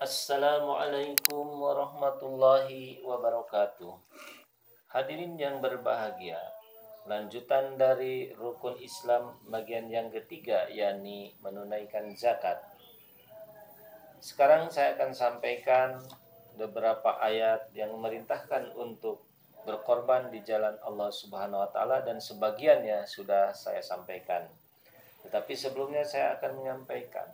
[0.00, 3.92] Assalamualaikum warahmatullahi wabarakatuh.
[4.96, 6.40] Hadirin yang berbahagia,
[7.04, 12.64] lanjutan dari rukun Islam bagian yang ketiga yakni menunaikan zakat.
[14.24, 16.00] Sekarang saya akan sampaikan
[16.56, 19.20] beberapa ayat yang memerintahkan untuk
[19.68, 24.48] berkorban di jalan Allah Subhanahu wa taala dan sebagiannya sudah saya sampaikan.
[25.28, 27.28] Tetapi sebelumnya saya akan menyampaikan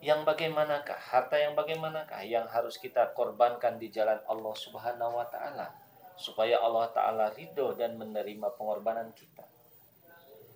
[0.00, 5.68] yang bagaimanakah, harta yang bagaimanakah yang harus kita korbankan di jalan Allah Subhanahu wa taala
[6.16, 9.44] supaya Allah taala ridho dan menerima pengorbanan kita.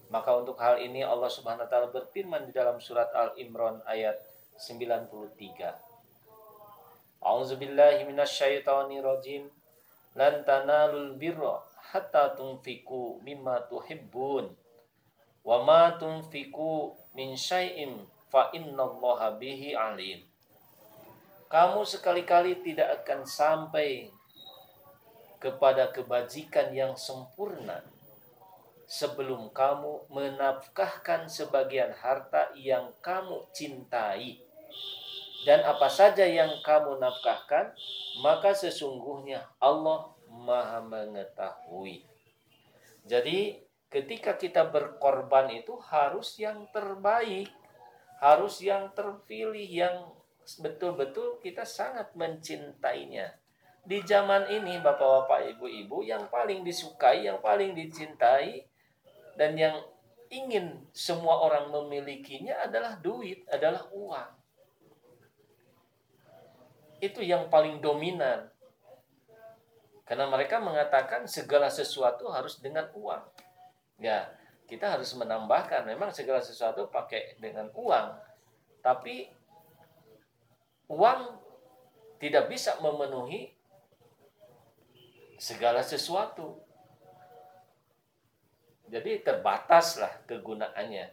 [0.08, 4.16] Maka untuk hal ini Allah Subhanahu wa taala berfirman di dalam surat Al-Imran ayat
[4.56, 5.20] 93.
[7.20, 9.44] A'udzubillahi minasyaitonirrajim.
[10.14, 11.60] Lan tanalul birra
[11.92, 14.56] hatta tunfiku mimma tuhibbun.
[15.44, 20.26] Wa ma tunfiku min syai'in fa innallaha bihi alim.
[21.46, 24.10] Kamu sekali-kali tidak akan sampai
[25.38, 27.86] kepada kebajikan yang sempurna
[28.90, 34.42] sebelum kamu menafkahkan sebagian harta yang kamu cintai.
[35.46, 37.70] Dan apa saja yang kamu nafkahkan,
[38.18, 42.02] maka sesungguhnya Allah Maha mengetahui.
[43.06, 47.52] Jadi, ketika kita berkorban itu harus yang terbaik
[48.24, 50.08] harus yang terpilih yang
[50.64, 53.36] betul-betul kita sangat mencintainya.
[53.84, 58.64] Di zaman ini Bapak-bapak, Ibu-ibu yang paling disukai, yang paling dicintai
[59.36, 59.76] dan yang
[60.32, 64.30] ingin semua orang memilikinya adalah duit, adalah uang.
[67.04, 68.48] Itu yang paling dominan.
[70.08, 73.20] Karena mereka mengatakan segala sesuatu harus dengan uang.
[74.00, 74.32] Ya,
[74.74, 78.18] kita harus menambahkan memang segala sesuatu pakai dengan uang
[78.82, 79.30] tapi
[80.90, 81.20] uang
[82.18, 83.54] tidak bisa memenuhi
[85.38, 86.60] segala sesuatu.
[88.88, 91.06] Jadi terbataslah kegunaannya.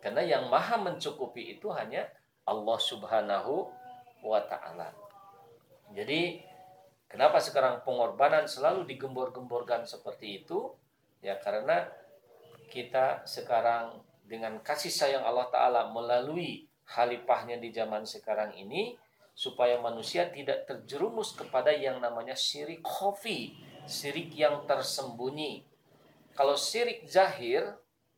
[0.00, 2.08] Karena yang maha mencukupi itu hanya
[2.48, 3.68] Allah subhanahu
[4.24, 4.92] wa ta'ala.
[5.92, 6.40] Jadi
[7.08, 10.72] kenapa sekarang pengorbanan selalu digembor-gemborkan seperti itu?
[11.20, 11.84] Ya karena
[12.70, 18.94] kita sekarang dengan kasih sayang Allah Ta'ala melalui halipahnya di zaman sekarang ini
[19.34, 23.58] supaya manusia tidak terjerumus kepada yang namanya syirik khafi,
[23.90, 25.66] syirik yang tersembunyi.
[26.38, 27.66] Kalau syirik zahir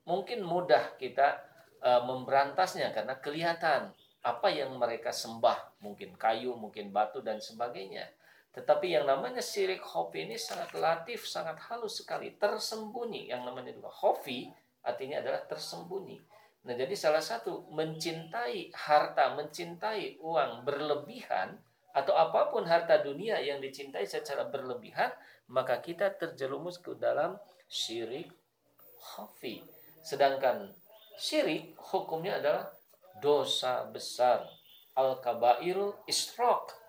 [0.04, 1.40] mungkin mudah kita
[1.80, 8.06] uh, memberantasnya karena kelihatan apa yang mereka sembah, mungkin kayu, mungkin batu dan sebagainya.
[8.52, 13.32] Tetapi yang namanya sirik hofi ini sangat latif, sangat halus sekali, tersembunyi.
[13.32, 14.52] Yang namanya juga hofi
[14.84, 16.20] artinya adalah tersembunyi.
[16.62, 21.58] Nah jadi salah satu mencintai harta, mencintai uang berlebihan
[21.96, 25.10] atau apa pun harta dunia yang dicintai secara berlebihan,
[25.48, 28.30] maka kita terjerumus ke dalam syirik
[29.16, 29.64] hofi.
[30.04, 30.70] Sedangkan
[31.16, 32.68] syirik hukumnya adalah
[33.18, 34.44] dosa besar.
[34.92, 36.81] Al-kabairul isrok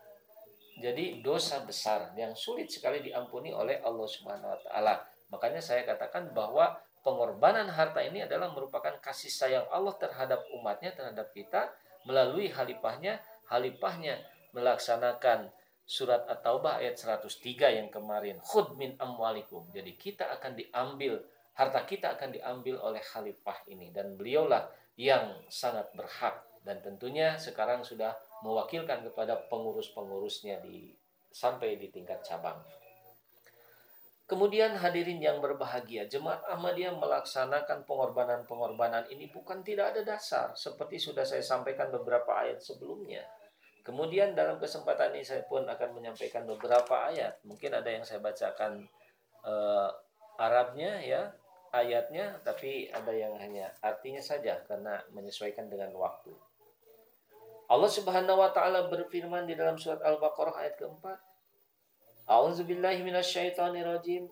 [0.81, 4.95] jadi dosa besar yang sulit sekali diampuni oleh Allah Subhanahu wa taala.
[5.29, 11.29] Makanya saya katakan bahwa pengorbanan harta ini adalah merupakan kasih sayang Allah terhadap umatnya terhadap
[11.33, 11.69] kita
[12.07, 14.17] melalui halipahnya halipahnya
[14.55, 15.51] melaksanakan
[15.83, 19.67] surat At-Taubah ayat 103 yang kemarin khud min amwalikum.
[19.75, 21.19] Jadi kita akan diambil
[21.53, 24.65] harta kita akan diambil oleh khalifah ini dan beliaulah
[24.97, 30.91] yang sangat berhak dan tentunya sekarang sudah mewakilkan kepada pengurus-pengurusnya di
[31.33, 32.59] sampai di tingkat cabang.
[34.23, 41.27] Kemudian hadirin yang berbahagia, jemaat Ahmadiyah melaksanakan pengorbanan-pengorbanan ini bukan tidak ada dasar seperti sudah
[41.27, 43.23] saya sampaikan beberapa ayat sebelumnya.
[43.83, 47.43] Kemudian dalam kesempatan ini saya pun akan menyampaikan beberapa ayat.
[47.43, 48.87] Mungkin ada yang saya bacakan
[49.43, 49.91] uh,
[50.39, 51.29] Arabnya ya,
[51.75, 56.33] ayatnya, tapi ada yang hanya artinya saja karena menyesuaikan dengan waktu.
[57.73, 61.17] Allah Subhanahu wa taala berfirman di dalam surat Al-Baqarah ayat keempat.
[62.29, 64.29] A'udzubillahi minasyaitonirrajim.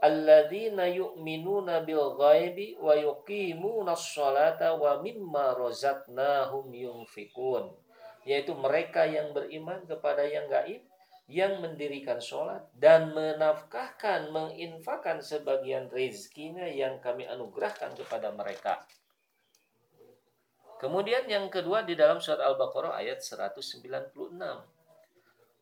[0.00, 7.68] Alladzina yu'minuna bil ghaibi wa yuqimuna sholata wa mimma razaqnahum yunfikun.
[8.24, 10.80] Yaitu mereka yang beriman kepada yang gaib,
[11.28, 18.80] yang mendirikan sholat dan menafkahkan, menginfakkan sebagian rezekinya yang kami anugerahkan kepada mereka.
[20.80, 23.84] Kemudian yang kedua di dalam surat Al-Baqarah ayat 196.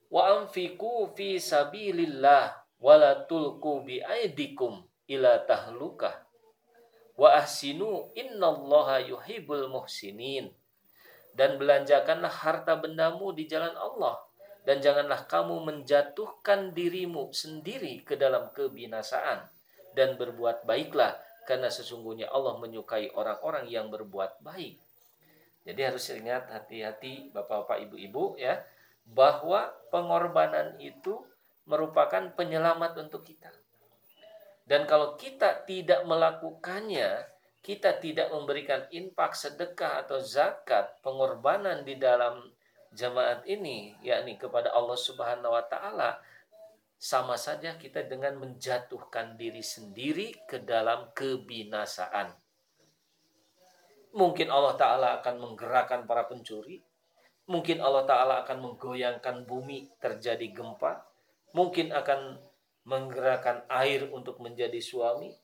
[0.08, 4.78] Wa anfiqu fi sabilillah wa la tulqu bi aidikum
[5.10, 6.22] ila tahlukah.
[7.18, 10.54] Wa ahsinu innallaha yuhibbul muhsinin.
[11.38, 14.18] dan belanjakanlah harta bendamu di jalan Allah
[14.66, 19.46] dan janganlah kamu menjatuhkan dirimu sendiri ke dalam kebinasaan
[19.94, 21.14] dan berbuat baiklah
[21.46, 24.82] karena sesungguhnya Allah menyukai orang-orang yang berbuat baik.
[25.68, 28.64] Jadi harus ingat hati-hati Bapak-bapak, Ibu-ibu ya
[29.04, 31.20] bahwa pengorbanan itu
[31.68, 33.52] merupakan penyelamat untuk kita.
[34.64, 37.24] Dan kalau kita tidak melakukannya,
[37.60, 42.48] kita tidak memberikan infak, sedekah atau zakat, pengorbanan di dalam
[42.92, 46.20] jemaat ini yakni kepada Allah Subhanahu wa taala
[46.96, 52.32] sama saja kita dengan menjatuhkan diri sendiri ke dalam kebinasaan.
[54.16, 56.80] Mungkin Allah taala akan menggerakkan para pencuri,
[57.48, 61.04] mungkin Allah taala akan menggoyangkan bumi terjadi gempa,
[61.52, 62.40] mungkin akan
[62.88, 65.36] menggerakkan air untuk menjadi suami,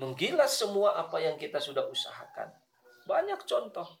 [0.00, 2.48] menggilas semua apa yang kita sudah usahakan.
[3.04, 4.00] Banyak contoh.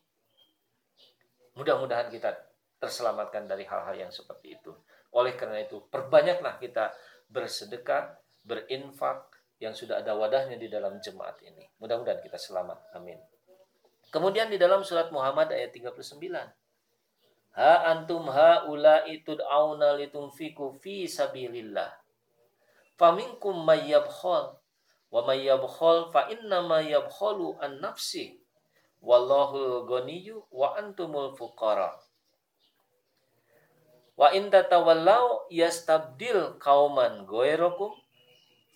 [1.56, 2.32] Mudah-mudahan kita
[2.78, 4.72] terselamatkan dari hal-hal yang seperti itu.
[5.12, 6.94] Oleh karena itu, perbanyaklah kita
[7.28, 8.16] bersedekah,
[8.46, 9.28] berinfak
[9.58, 11.66] yang sudah ada wadahnya di dalam jemaat ini.
[11.82, 12.94] Mudah-mudahan kita selamat.
[12.94, 13.18] Amin.
[14.08, 16.32] Kemudian di dalam surat Muhammad ayat 39.
[17.58, 21.92] Ha antum haula'i tud'auna litunfiku fi sabilillah.
[22.96, 24.56] Faminkum may yabkhal
[25.12, 28.40] wa may yabkhal fa inna ma yabkhalu an nafsi.
[28.98, 31.94] Wallahu ghaniyyu wa antumul fuqara.
[34.18, 37.94] Wa in tatawallau yastabdil kauman goerokum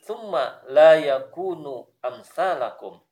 [0.06, 3.02] thumma la yakunu amsalakum.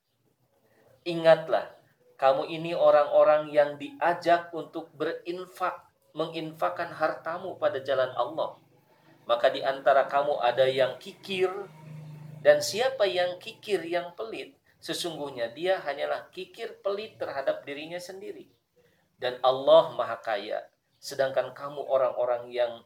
[1.02, 1.79] Ingatlah,
[2.20, 8.60] kamu ini orang-orang yang diajak untuk berinfak, menginfakkan hartamu pada jalan Allah.
[9.24, 11.48] Maka di antara kamu ada yang kikir,
[12.44, 14.52] dan siapa yang kikir yang pelit,
[14.84, 18.52] sesungguhnya dia hanyalah kikir pelit terhadap dirinya sendiri.
[19.16, 20.60] Dan Allah Maha Kaya,
[21.00, 22.84] sedangkan kamu orang-orang yang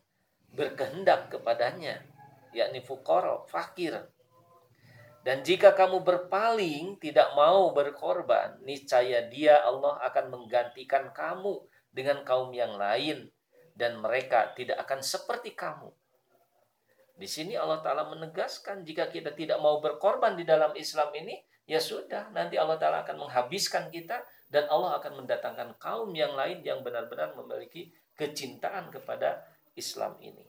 [0.54, 2.06] berkehendak kepadanya
[2.54, 3.98] yakni fukara, fakir
[5.24, 12.52] dan jika kamu berpaling tidak mau berkorban niscaya dia Allah akan menggantikan kamu dengan kaum
[12.52, 13.32] yang lain
[13.74, 15.90] dan mereka tidak akan seperti kamu
[17.14, 21.78] di sini Allah Ta'ala menegaskan jika kita tidak mau berkorban di dalam Islam ini, ya
[21.78, 24.18] sudah, nanti Allah Ta'ala akan menghabiskan kita
[24.50, 29.46] dan Allah akan mendatangkan kaum yang lain yang benar-benar memiliki kecintaan kepada
[29.78, 30.42] Islam ini.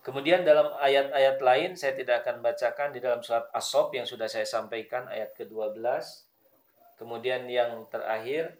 [0.00, 4.48] Kemudian dalam ayat-ayat lain saya tidak akan bacakan di dalam surat As-Sob yang sudah saya
[4.48, 5.76] sampaikan ayat ke-12.
[6.96, 8.56] Kemudian yang terakhir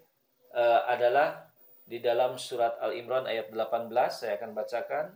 [0.52, 1.48] uh, adalah
[1.88, 5.06] di dalam surat Al-Imran ayat 18 saya akan bacakan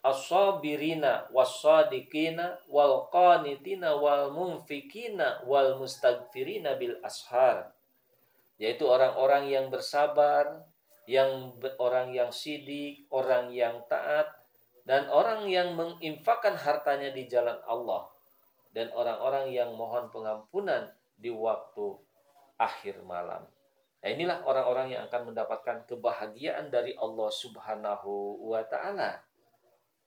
[0.00, 3.96] as-sabirina was-sadiqina wal qanitina
[6.76, 7.72] bil ashar
[8.60, 10.68] yaitu orang-orang yang bersabar,
[11.08, 14.28] yang orang yang sidik, orang yang taat,
[14.88, 18.08] dan orang yang menginfakkan hartanya di jalan Allah,
[18.70, 20.88] dan orang-orang yang mohon pengampunan
[21.18, 21.98] di waktu
[22.60, 23.44] akhir malam.
[24.00, 29.20] Nah, inilah orang-orang yang akan mendapatkan kebahagiaan dari Allah Subhanahu wa taala.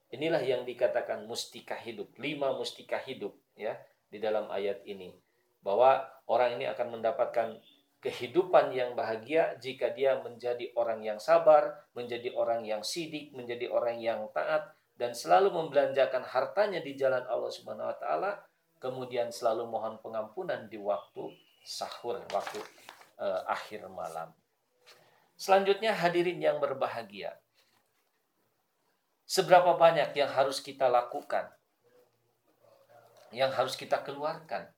[0.09, 3.77] Inilah yang dikatakan mustika hidup, lima mustika hidup ya
[4.09, 5.13] di dalam ayat ini.
[5.61, 7.61] Bahwa orang ini akan mendapatkan
[8.03, 14.03] kehidupan yang bahagia jika dia menjadi orang yang sabar, menjadi orang yang sidik, menjadi orang
[14.03, 18.31] yang taat dan selalu membelanjakan hartanya di jalan Allah Subhanahu wa taala,
[18.83, 21.31] kemudian selalu mohon pengampunan di waktu
[21.63, 22.59] sahur, waktu
[23.23, 24.35] uh, akhir malam.
[25.39, 27.39] Selanjutnya hadirin yang berbahagia.
[29.23, 31.47] Seberapa banyak yang harus kita lakukan?
[33.31, 34.69] Yang harus kita keluarkan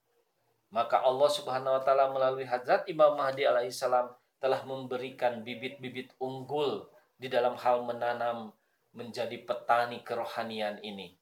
[0.75, 4.12] maka Allah Subhanahu wa taala melalui Hazrat Imam Mahdi alaihissalam
[4.44, 8.51] telah memberikan bibit-bibit unggul di dalam hal menanam
[8.91, 11.15] menjadi petani kerohanian ini.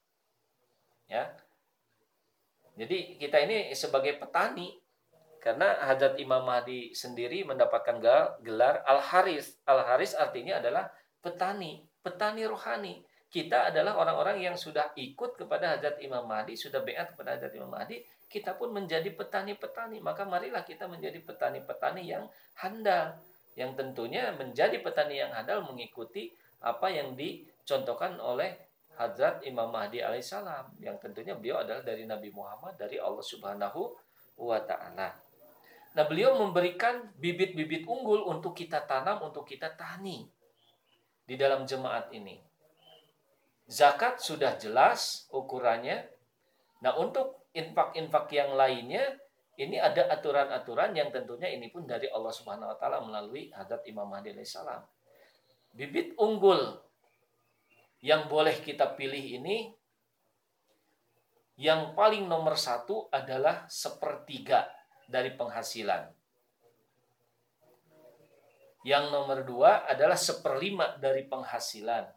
[1.06, 1.30] Ya.
[2.74, 4.74] Jadi kita ini sebagai petani
[5.38, 8.02] karena Hazrat Imam Mahdi sendiri mendapatkan
[8.42, 9.62] gelar Al-Haris.
[9.70, 10.90] Al-Haris artinya adalah
[11.22, 13.06] petani, petani rohani.
[13.30, 17.70] Kita adalah orang-orang yang sudah ikut kepada Hazrat Imam Mahdi, sudah beat kepada Hazrat Imam
[17.70, 18.02] Mahdi,
[18.34, 20.02] kita pun menjadi petani-petani.
[20.02, 22.26] Maka marilah kita menjadi petani-petani yang
[22.58, 23.14] handal.
[23.54, 28.58] Yang tentunya menjadi petani yang handal mengikuti apa yang dicontohkan oleh
[28.98, 30.82] Hadrat Imam Mahdi alaihissalam.
[30.82, 33.94] Yang tentunya beliau adalah dari Nabi Muhammad, dari Allah subhanahu
[34.42, 35.14] wa ta'ala.
[35.94, 40.26] Nah beliau memberikan bibit-bibit unggul untuk kita tanam, untuk kita tani.
[41.22, 42.42] Di dalam jemaat ini.
[43.70, 46.02] Zakat sudah jelas ukurannya.
[46.82, 49.14] Nah untuk infak-infak yang lainnya
[49.54, 54.10] ini ada aturan-aturan yang tentunya ini pun dari Allah Subhanahu wa taala melalui Hadrat Imam
[54.10, 54.82] Mahdi salam.
[55.70, 56.74] Bibit unggul
[58.02, 59.70] yang boleh kita pilih ini
[61.54, 64.66] yang paling nomor satu adalah sepertiga
[65.06, 66.10] dari penghasilan.
[68.82, 72.10] Yang nomor dua adalah seperlima dari penghasilan.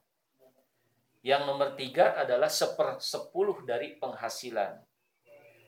[1.22, 4.87] Yang nomor tiga adalah seper sepuluh dari penghasilan.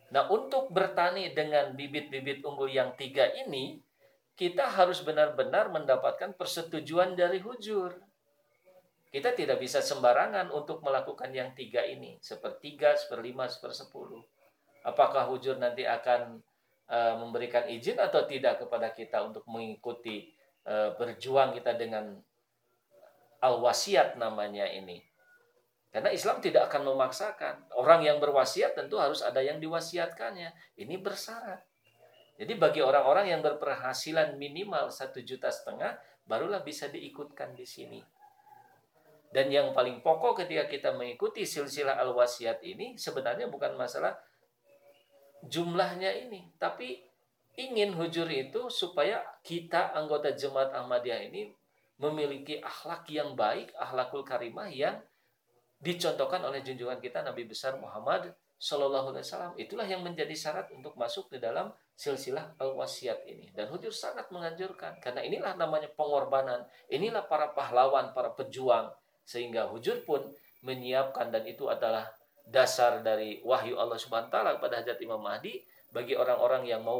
[0.09, 3.81] Nah untuk bertani dengan bibit-bibit unggul yang tiga ini,
[4.33, 7.91] kita harus benar-benar mendapatkan persetujuan dari hujur.
[9.09, 14.21] Kita tidak bisa sembarangan untuk melakukan yang tiga ini, sepertiga, seperlima, sepersepuluh.
[14.85, 16.39] Apakah hujur nanti akan
[16.87, 20.29] uh, memberikan izin atau tidak kepada kita untuk mengikuti
[20.69, 22.21] uh, berjuang kita dengan
[23.41, 25.08] al-wasiat namanya ini.
[25.89, 27.73] Karena Islam tidak akan memaksakan.
[27.73, 30.77] Orang yang berwasiat tentu harus ada yang diwasiatkannya.
[30.77, 31.65] Ini bersyarat.
[32.39, 37.99] Jadi bagi orang-orang yang berpenghasilan minimal satu juta setengah, barulah bisa diikutkan di sini.
[39.29, 44.17] Dan yang paling pokok ketika kita mengikuti silsilah al-wasiat ini sebenarnya bukan masalah
[45.45, 47.01] jumlahnya ini, tapi
[47.59, 51.53] ingin hujur itu supaya kita anggota jemaat Ahmadiyah ini
[51.99, 54.97] memiliki akhlak yang baik, akhlakul karimah yang
[55.79, 59.53] dicontohkan oleh junjungan kita Nabi besar Muhammad Shallallahu Alaihi Wasallam.
[59.55, 63.47] Itulah yang menjadi syarat untuk masuk di dalam silsilah al-wasiat ini.
[63.55, 66.67] Dan hujur sangat menganjurkan karena inilah namanya pengorbanan.
[66.91, 68.91] Inilah para pahlawan, para pejuang
[69.23, 70.27] sehingga hujur pun
[70.65, 72.11] menyiapkan dan itu adalah
[72.49, 75.61] dasar dari wahyu Allah Subhanahu wa taala kepada Hajat Imam Mahdi
[75.93, 76.97] bagi orang-orang yang mau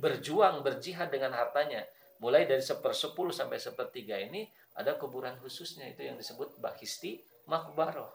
[0.00, 1.84] berjuang berjihad dengan hartanya
[2.24, 8.10] mulai dari sepersepuluh sampai sepertiga ini ada kuburan khususnya itu yang disebut bahisti makbaroh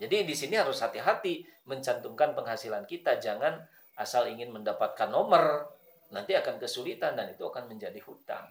[0.00, 3.60] jadi di sini harus hati-hati mencantumkan penghasilan kita jangan
[4.00, 5.68] asal ingin mendapatkan nomor
[6.10, 8.48] nanti akan kesulitan dan itu akan menjadi hutang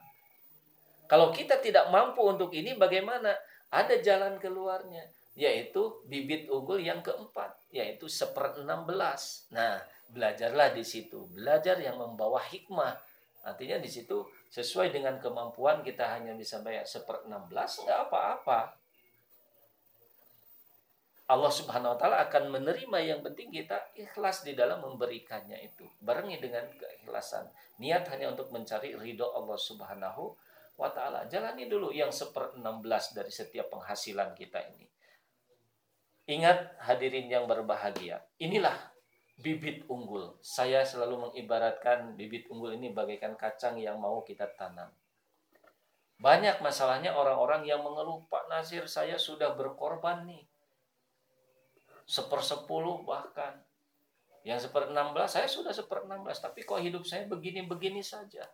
[1.09, 3.33] kalau kita tidak mampu untuk ini, bagaimana?
[3.74, 9.50] Ada jalan keluarnya, yaitu bibit unggul yang keempat, yaitu seper enam belas.
[9.50, 9.81] Nah,
[10.13, 11.25] belajarlah di situ.
[11.33, 12.93] Belajar yang membawa hikmah.
[13.41, 14.21] Artinya di situ
[14.53, 18.77] sesuai dengan kemampuan kita hanya bisa bayar seper enam belas, nggak apa-apa.
[21.29, 25.86] Allah Subhanahu wa taala akan menerima yang penting kita ikhlas di dalam memberikannya itu.
[26.01, 27.45] Barengi dengan keikhlasan.
[27.77, 30.33] Niat hanya untuk mencari ridho Allah Subhanahu
[30.79, 31.27] wa ta'ala.
[31.27, 34.88] Jalani dulu yang seper 16 dari setiap penghasilan kita ini.
[36.31, 38.24] Ingat hadirin yang berbahagia.
[38.39, 38.75] Inilah
[39.39, 40.39] bibit unggul.
[40.39, 44.88] Saya selalu mengibaratkan bibit unggul ini bagaikan kacang yang mau kita tanam.
[46.19, 50.43] Banyak masalahnya orang-orang yang mengeluh, Pak Nasir saya sudah berkorban nih.
[52.10, 53.62] Sepersepuluh bahkan.
[54.42, 56.42] Yang seper 16 saya sudah seper 16.
[56.42, 58.50] Tapi kok hidup saya begini-begini saja.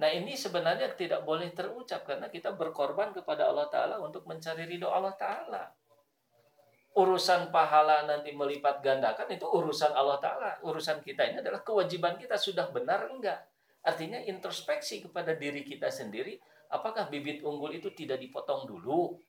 [0.00, 4.88] Nah ini sebenarnya tidak boleh terucap karena kita berkorban kepada Allah Ta'ala untuk mencari ridho
[4.88, 5.62] Allah Ta'ala.
[6.96, 10.50] Urusan pahala nanti melipat gandakan itu urusan Allah Ta'ala.
[10.64, 13.44] Urusan kita ini adalah kewajiban kita sudah benar enggak.
[13.84, 16.40] Artinya introspeksi kepada diri kita sendiri.
[16.72, 19.20] Apakah bibit unggul itu tidak dipotong dulu?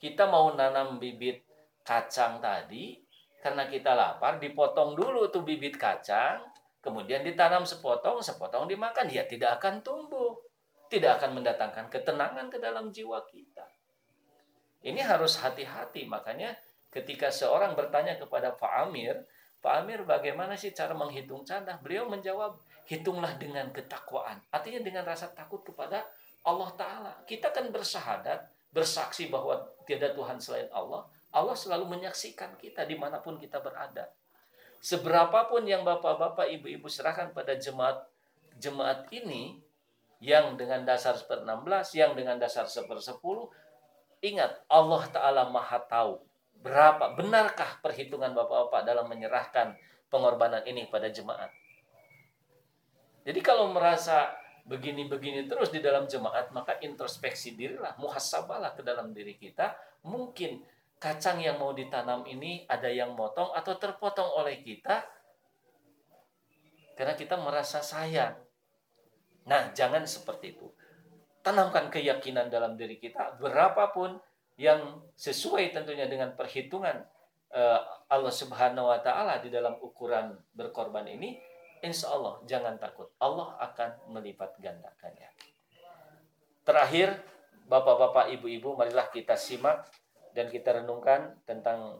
[0.00, 1.47] Kita mau nanam bibit
[1.88, 3.00] kacang tadi,
[3.40, 6.44] karena kita lapar, dipotong dulu tuh bibit kacang,
[6.84, 10.36] kemudian ditanam sepotong, sepotong dimakan, dia tidak akan tumbuh.
[10.88, 13.68] Tidak akan mendatangkan ketenangan ke dalam jiwa kita.
[14.80, 16.08] Ini harus hati-hati.
[16.08, 16.56] Makanya
[16.88, 19.20] ketika seorang bertanya kepada Pak Amir,
[19.60, 21.76] Pak Amir bagaimana sih cara menghitung canda?
[21.84, 22.56] Beliau menjawab,
[22.88, 24.40] hitunglah dengan ketakwaan.
[24.48, 26.08] Artinya dengan rasa takut kepada
[26.40, 27.12] Allah Ta'ala.
[27.28, 31.04] Kita kan bersahadat, bersaksi bahwa tiada Tuhan selain Allah.
[31.34, 34.08] Allah selalu menyaksikan kita di mana pun kita berada
[34.78, 38.06] seberapapun yang bapak-bapak, ibu-ibu serahkan pada jemaat
[38.58, 39.62] jemaat ini
[40.18, 43.22] yang dengan dasar seper 16, yang dengan dasar seper 10,
[44.26, 46.18] ingat Allah Ta'ala maha tahu
[46.58, 49.78] berapa, benarkah perhitungan bapak-bapak dalam menyerahkan
[50.10, 51.54] pengorbanan ini pada jemaat.
[53.22, 54.34] Jadi kalau merasa
[54.66, 60.66] begini-begini terus di dalam jemaat, maka introspeksi dirilah, muhasabalah ke dalam diri kita, mungkin
[60.98, 65.06] kacang yang mau ditanam ini ada yang motong atau terpotong oleh kita
[66.98, 68.34] karena kita merasa sayang.
[69.46, 70.66] Nah, jangan seperti itu.
[71.40, 74.18] Tanamkan keyakinan dalam diri kita berapapun
[74.58, 77.06] yang sesuai tentunya dengan perhitungan
[77.54, 81.38] uh, Allah Subhanahu wa taala di dalam ukuran berkorban ini,
[81.80, 83.14] insya Allah jangan takut.
[83.22, 85.30] Allah akan melipat gandakannya.
[86.66, 87.16] Terakhir,
[87.68, 89.86] Bapak-bapak, Ibu-ibu, marilah kita simak
[90.38, 91.98] dan kita renungkan tentang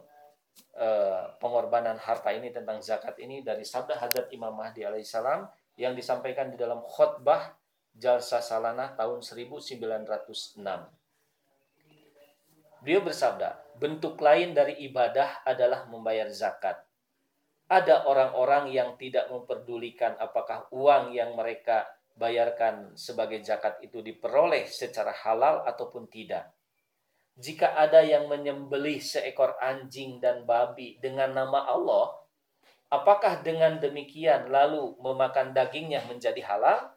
[0.79, 5.43] uh, pengorbanan harta ini tentang zakat ini dari sabda Hadrat Imam Mahdi alaihissalam
[5.75, 7.51] yang disampaikan di dalam khutbah
[7.91, 10.55] Jalsa Salana tahun 1906.
[12.79, 16.79] Beliau bersabda, bentuk lain dari ibadah adalah membayar zakat.
[17.67, 25.11] Ada orang-orang yang tidak memperdulikan apakah uang yang mereka bayarkan sebagai zakat itu diperoleh secara
[25.11, 26.55] halal ataupun tidak.
[27.39, 32.11] Jika ada yang menyembelih seekor anjing dan babi dengan nama Allah,
[32.91, 36.91] apakah dengan demikian lalu memakan dagingnya menjadi halal?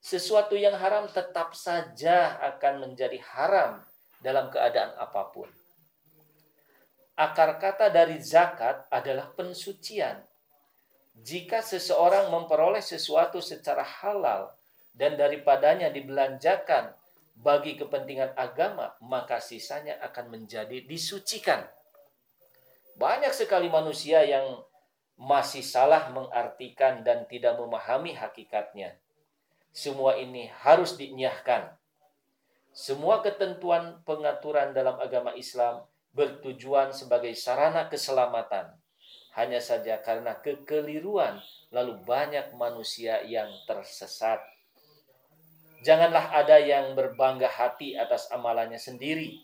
[0.00, 3.84] Sesuatu yang haram tetap saja akan menjadi haram
[4.24, 5.52] dalam keadaan apa pun.
[7.12, 10.16] Akar kata dari zakat adalah pensucian.
[11.18, 14.48] Jika seseorang memperoleh sesuatu secara halal
[14.96, 16.96] dan daripadanya dibelanjakan
[17.38, 21.62] bagi kepentingan agama, maka sisanya akan menjadi disucikan.
[22.98, 24.66] Banyak sekali manusia yang
[25.14, 28.98] masih salah mengartikan dan tidak memahami hakikatnya.
[29.70, 31.74] Semua ini harus dinyahkan.
[32.74, 38.74] Semua ketentuan pengaturan dalam agama Islam bertujuan sebagai sarana keselamatan.
[39.38, 41.38] Hanya saja karena kekeliruan,
[41.70, 44.42] lalu banyak manusia yang tersesat.
[45.82, 49.38] Janganlah ada yang berbangga hati atas amalannya sendiri.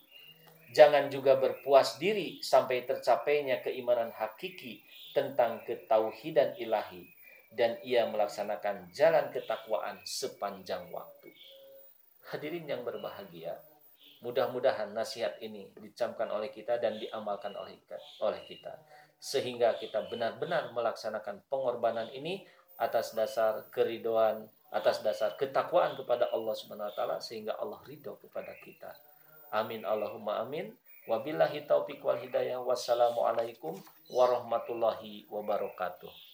[0.75, 4.83] Jangan juga berpuas diri sampai tercapainya keimanan hakiki
[5.15, 7.07] tentang ketauhidan ilahi
[7.55, 11.31] dan ia melaksanakan jalan ketakwaan sepanjang waktu.
[12.35, 13.55] Hadirin yang berbahagia,
[14.27, 17.79] mudah-mudahan nasihat ini dicamkan oleh kita dan diamalkan oleh
[18.19, 18.75] oleh kita
[19.25, 22.45] sehingga kita benar-benar melaksanakan pengorbanan ini
[22.77, 24.45] atas dasar keridoan,
[24.75, 28.91] atas dasar ketakwaan kepada Allah Subhanahu wa taala sehingga Allah ridho kepada kita.
[29.55, 30.75] Amin Allahumma amin.
[31.07, 32.59] Wabillahi taufiq wal hidayah.
[32.59, 33.79] Wassalamualaikum
[34.11, 36.34] warahmatullahi wabarakatuh.